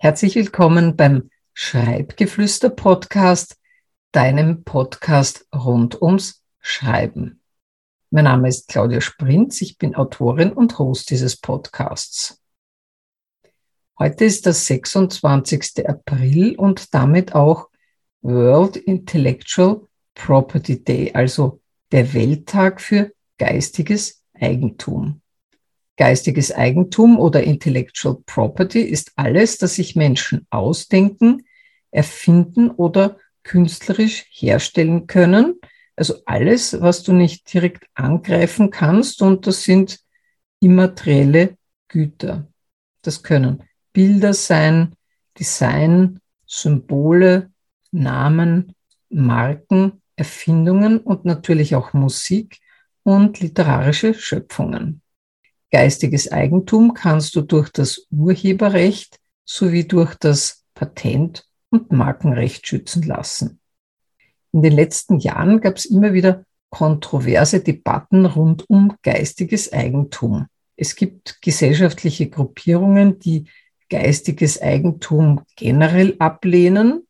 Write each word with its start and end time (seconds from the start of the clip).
Herzlich 0.00 0.36
willkommen 0.36 0.94
beim 0.94 1.28
Schreibgeflüster 1.54 2.70
Podcast, 2.70 3.56
deinem 4.12 4.62
Podcast 4.62 5.48
rund 5.52 6.00
ums 6.00 6.44
Schreiben. 6.60 7.40
Mein 8.10 8.22
Name 8.22 8.46
ist 8.46 8.68
Claudia 8.68 9.00
Sprinz, 9.00 9.60
ich 9.60 9.76
bin 9.76 9.96
Autorin 9.96 10.52
und 10.52 10.78
Host 10.78 11.10
dieses 11.10 11.36
Podcasts. 11.36 12.40
Heute 13.98 14.24
ist 14.24 14.46
der 14.46 14.52
26. 14.52 15.84
April 15.88 16.54
und 16.54 16.94
damit 16.94 17.34
auch 17.34 17.68
World 18.20 18.76
Intellectual 18.76 19.88
Property 20.14 20.84
Day, 20.84 21.10
also 21.12 21.60
der 21.90 22.14
Welttag 22.14 22.80
für 22.80 23.10
geistiges 23.36 24.22
Eigentum. 24.32 25.22
Geistiges 25.98 26.52
Eigentum 26.52 27.18
oder 27.18 27.42
Intellectual 27.42 28.18
Property 28.24 28.80
ist 28.80 29.12
alles, 29.16 29.58
das 29.58 29.74
sich 29.74 29.96
Menschen 29.96 30.46
ausdenken, 30.48 31.44
erfinden 31.90 32.70
oder 32.70 33.18
künstlerisch 33.42 34.24
herstellen 34.30 35.08
können. 35.08 35.58
Also 35.96 36.14
alles, 36.24 36.80
was 36.80 37.02
du 37.02 37.12
nicht 37.12 37.52
direkt 37.52 37.84
angreifen 37.94 38.70
kannst 38.70 39.22
und 39.22 39.48
das 39.48 39.64
sind 39.64 39.98
immaterielle 40.60 41.56
Güter. 41.88 42.46
Das 43.02 43.24
können 43.24 43.64
Bilder 43.92 44.34
sein, 44.34 44.94
Design, 45.36 46.20
Symbole, 46.46 47.50
Namen, 47.90 48.72
Marken, 49.08 50.00
Erfindungen 50.14 50.98
und 50.98 51.24
natürlich 51.24 51.74
auch 51.74 51.92
Musik 51.92 52.58
und 53.02 53.40
literarische 53.40 54.14
Schöpfungen. 54.14 55.02
Geistiges 55.70 56.32
Eigentum 56.32 56.94
kannst 56.94 57.34
du 57.36 57.42
durch 57.42 57.70
das 57.70 58.06
Urheberrecht 58.10 59.18
sowie 59.44 59.84
durch 59.84 60.14
das 60.14 60.64
Patent- 60.74 61.46
und 61.70 61.92
Markenrecht 61.92 62.66
schützen 62.66 63.02
lassen. 63.02 63.60
In 64.52 64.62
den 64.62 64.72
letzten 64.72 65.18
Jahren 65.18 65.60
gab 65.60 65.76
es 65.76 65.84
immer 65.84 66.12
wieder 66.12 66.44
kontroverse 66.70 67.60
Debatten 67.60 68.26
rund 68.26 68.68
um 68.68 68.96
geistiges 69.02 69.72
Eigentum. 69.72 70.46
Es 70.76 70.96
gibt 70.96 71.40
gesellschaftliche 71.42 72.28
Gruppierungen, 72.28 73.18
die 73.18 73.46
geistiges 73.90 74.60
Eigentum 74.60 75.42
generell 75.56 76.16
ablehnen 76.18 77.06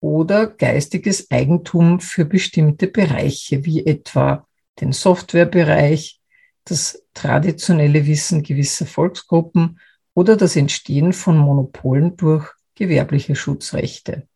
oder 0.00 0.46
geistiges 0.46 1.30
Eigentum 1.30 2.00
für 2.00 2.24
bestimmte 2.24 2.88
Bereiche, 2.88 3.64
wie 3.64 3.86
etwa 3.86 4.46
den 4.80 4.92
Softwarebereich, 4.92 6.20
das 6.64 7.01
traditionelle 7.14 8.06
Wissen 8.06 8.42
gewisser 8.42 8.86
Volksgruppen 8.86 9.78
oder 10.14 10.36
das 10.36 10.56
Entstehen 10.56 11.12
von 11.12 11.38
Monopolen 11.38 12.16
durch 12.16 12.48
gewerbliche 12.74 13.34
Schutzrechte. 13.34 14.26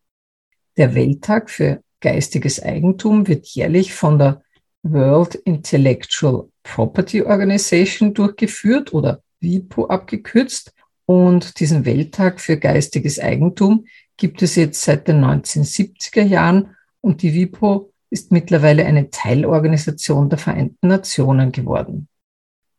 Der 0.77 0.95
Welttag 0.95 1.49
für 1.49 1.81
geistiges 1.99 2.61
Eigentum 2.61 3.27
wird 3.27 3.47
jährlich 3.47 3.93
von 3.93 4.19
der 4.19 4.41
World 4.83 5.35
Intellectual 5.35 6.49
Property 6.63 7.23
Organization 7.23 8.13
durchgeführt 8.13 8.93
oder 8.93 9.21
WIPO 9.39 9.87
abgekürzt. 9.87 10.73
Und 11.05 11.59
diesen 11.59 11.85
Welttag 11.85 12.39
für 12.39 12.57
geistiges 12.57 13.19
Eigentum 13.19 13.85
gibt 14.17 14.41
es 14.41 14.55
jetzt 14.55 14.81
seit 14.81 15.07
den 15.07 15.23
1970er 15.23 16.23
Jahren 16.23 16.75
und 17.01 17.21
die 17.21 17.33
WIPO 17.33 17.91
ist 18.09 18.31
mittlerweile 18.31 18.85
eine 18.85 19.09
Teilorganisation 19.09 20.29
der 20.29 20.39
Vereinten 20.39 20.87
Nationen 20.87 21.51
geworden. 21.51 22.07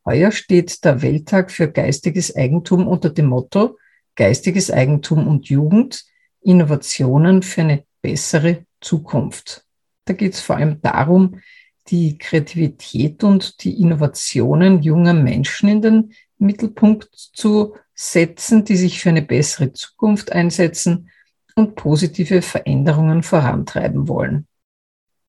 Heuer 0.08 0.32
steht 0.32 0.86
der 0.86 1.02
Welttag 1.02 1.50
für 1.50 1.70
geistiges 1.70 2.34
Eigentum 2.34 2.86
unter 2.86 3.10
dem 3.10 3.26
Motto 3.26 3.76
Geistiges 4.16 4.70
Eigentum 4.70 5.28
und 5.28 5.50
Jugend, 5.50 6.06
Innovationen 6.40 7.42
für 7.42 7.60
eine 7.60 7.84
bessere 8.00 8.64
Zukunft. 8.80 9.66
Da 10.06 10.14
geht 10.14 10.32
es 10.32 10.40
vor 10.40 10.56
allem 10.56 10.80
darum, 10.80 11.42
die 11.88 12.16
Kreativität 12.16 13.22
und 13.22 13.62
die 13.62 13.82
Innovationen 13.82 14.80
junger 14.82 15.12
Menschen 15.12 15.68
in 15.68 15.82
den 15.82 16.12
Mittelpunkt 16.38 17.10
zu 17.12 17.76
setzen, 17.94 18.64
die 18.64 18.76
sich 18.76 19.02
für 19.02 19.10
eine 19.10 19.20
bessere 19.20 19.74
Zukunft 19.74 20.32
einsetzen 20.32 21.10
und 21.54 21.74
positive 21.74 22.40
Veränderungen 22.40 23.22
vorantreiben 23.22 24.08
wollen. 24.08 24.46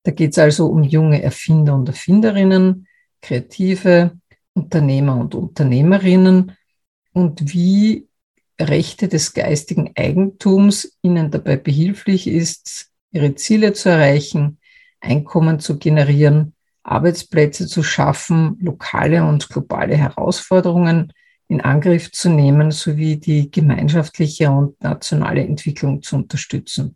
Da 0.04 0.12
geht 0.12 0.32
es 0.32 0.38
also 0.38 0.68
um 0.68 0.84
junge 0.84 1.22
Erfinder 1.22 1.76
und 1.76 1.90
Erfinderinnen, 1.90 2.88
Kreative, 3.22 4.19
Unternehmer 4.54 5.18
und 5.18 5.36
Unternehmerinnen 5.36 6.56
und 7.14 7.54
wie 7.54 8.08
Rechte 8.60 9.08
des 9.08 9.34
geistigen 9.34 9.94
Eigentums 9.96 10.98
ihnen 11.02 11.32
dabei 11.32 11.56
behilflich 11.56 12.28
ist, 12.28 12.92
ihre 13.12 13.36
Ziele 13.36 13.74
zu 13.74 13.90
erreichen, 13.90 14.60
Einkommen 15.02 15.60
zu 15.60 15.78
generieren, 15.80 16.54
Arbeitsplätze 16.84 17.68
zu 17.68 17.84
schaffen, 17.84 18.58
lokale 18.60 19.24
und 19.24 19.50
globale 19.50 19.96
Herausforderungen 19.96 21.14
in 21.48 21.62
Angriff 21.62 22.12
zu 22.12 22.30
nehmen, 22.30 22.72
sowie 22.72 23.18
die 23.18 23.50
gemeinschaftliche 23.50 24.52
und 24.52 24.82
nationale 24.82 25.42
Entwicklung 25.42 26.02
zu 26.02 26.18
unterstützen. 26.18 26.96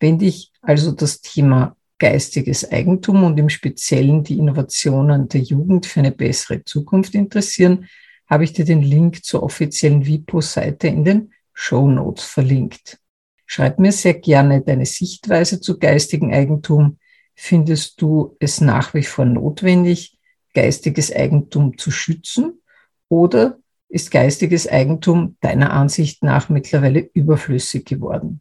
Wenn 0.00 0.18
dich 0.18 0.52
also 0.60 0.92
das 0.92 1.20
Thema 1.20 1.76
geistiges 1.98 2.70
Eigentum 2.70 3.24
und 3.24 3.38
im 3.38 3.48
Speziellen 3.48 4.24
die 4.24 4.38
Innovationen 4.38 5.28
der 5.28 5.40
Jugend 5.40 5.86
für 5.86 6.00
eine 6.00 6.12
bessere 6.12 6.64
Zukunft 6.64 7.14
interessieren, 7.14 7.88
habe 8.26 8.44
ich 8.44 8.52
dir 8.52 8.64
den 8.64 8.82
Link 8.82 9.24
zur 9.24 9.42
offiziellen 9.42 10.06
WIPO-Seite 10.06 10.88
in 10.88 11.04
den 11.04 11.32
Show 11.52 11.88
Notes 11.88 12.24
verlinkt. 12.24 12.98
Schreib 13.46 13.78
mir 13.78 13.92
sehr 13.92 14.14
gerne 14.14 14.62
deine 14.62 14.86
Sichtweise 14.86 15.60
zu 15.60 15.78
geistigem 15.78 16.32
Eigentum. 16.32 16.98
Findest 17.34 18.00
du 18.00 18.36
es 18.40 18.60
nach 18.60 18.94
wie 18.94 19.02
vor 19.02 19.24
notwendig, 19.24 20.18
geistiges 20.54 21.14
Eigentum 21.14 21.76
zu 21.78 21.90
schützen? 21.90 22.60
Oder 23.08 23.58
ist 23.88 24.10
geistiges 24.10 24.66
Eigentum 24.66 25.36
deiner 25.40 25.72
Ansicht 25.72 26.22
nach 26.22 26.48
mittlerweile 26.48 27.00
überflüssig 27.12 27.84
geworden? 27.84 28.40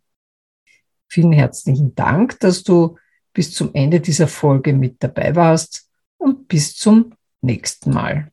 Vielen 1.08 1.34
herzlichen 1.34 1.94
Dank, 1.94 2.40
dass 2.40 2.64
du 2.64 2.98
bis 3.34 3.54
zum 3.54 3.74
Ende 3.74 4.00
dieser 4.00 4.28
Folge 4.28 4.74
mit 4.74 5.04
dabei 5.04 5.36
warst 5.36 5.90
und 6.18 6.48
bis 6.48 6.76
zum 6.76 7.14
nächsten 7.42 7.92
Mal. 7.92 8.33